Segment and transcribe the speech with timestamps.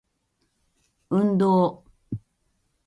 [1.09, 1.83] 運動